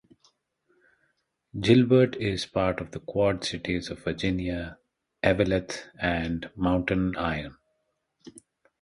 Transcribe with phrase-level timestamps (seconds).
[1.59, 4.79] Gilbert is part of the Quad Cities of Virginia,
[5.23, 7.55] Eveleth, and Mountain Iron.